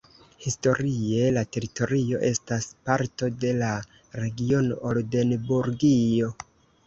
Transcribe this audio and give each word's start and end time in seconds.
Historie 0.43 1.25
la 1.33 1.41
teritorio 1.57 2.21
estas 2.29 2.69
parto 2.89 3.29
de 3.43 3.51
la 3.59 3.69
regiono 4.23 4.79
Oldenburgio. 4.93 6.33